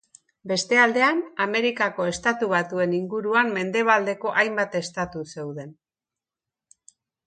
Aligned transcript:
Beste 0.51 0.79
aldean 0.83 1.21
Amerikako 1.45 2.07
Estatu 2.13 2.51
Batuen 2.55 2.97
inguruan 3.01 3.55
mendebaldeko 3.61 4.35
hainbat 4.43 4.83
estatu 4.85 5.27
zeuden. 5.39 5.75